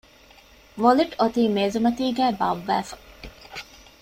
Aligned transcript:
ވޮލިޓް 0.81 1.13
އޮތީ 1.19 1.41
މޭޒުމަތީގައި 1.55 2.33
ބާއްވައިފަ 2.39 2.95